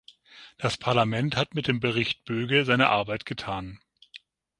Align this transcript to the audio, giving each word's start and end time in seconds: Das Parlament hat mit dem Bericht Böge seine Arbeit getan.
Das 0.57 0.77
Parlament 0.77 1.35
hat 1.35 1.53
mit 1.53 1.67
dem 1.67 1.79
Bericht 1.79 2.25
Böge 2.25 2.65
seine 2.65 2.89
Arbeit 2.89 3.23
getan. 3.23 3.77